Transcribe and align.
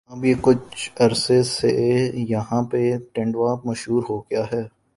اب 0.09 0.23
یہ 0.25 0.35
کچھ 0.41 1.01
عرصے 1.01 1.41
سے 1.43 1.69
یہاں 2.29 2.61
پہ 2.71 2.81
تیندوا 3.13 3.51
مشہور 3.65 4.03
ہوگیاہے 4.09 4.61